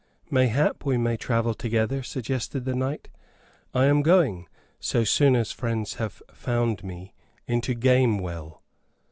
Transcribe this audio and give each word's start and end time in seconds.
"Mayhap 0.31 0.83
we 0.83 0.97
may 0.97 1.15
travel 1.15 1.53
together?" 1.53 2.01
suggested 2.01 2.65
the 2.65 2.73
knight. 2.73 3.07
"I 3.71 3.85
am 3.85 4.01
going, 4.01 4.47
so 4.79 5.03
soon 5.03 5.35
as 5.35 5.51
friends 5.51 5.93
have 6.01 6.23
found 6.33 6.83
me, 6.83 7.13
into 7.45 7.75
Gamewell." 7.75 8.63